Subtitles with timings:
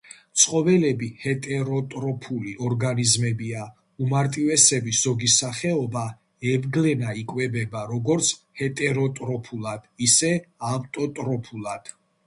[0.43, 3.65] ცხოველები ჰეტეროტროფული ორგანიზმებია.
[4.05, 6.07] უმარტივესების ზოგი სახეობა
[6.53, 8.33] ევგლენა იკვებება როგორც
[8.63, 10.33] ჰეტეროტროფულად, ისე
[10.73, 11.95] ავტოტროფულად.